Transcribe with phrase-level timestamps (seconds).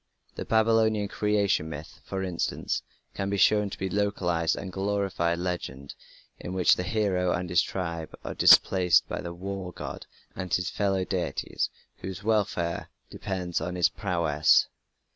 [0.33, 2.81] The Babylonian Creation Myth, for instance,
[3.13, 5.93] can be shown to be a localized and glorified legend
[6.39, 10.71] in which the hero and his tribe are displaced by the war god and his
[10.71, 14.67] fellow deities whose welfare depends on his prowess.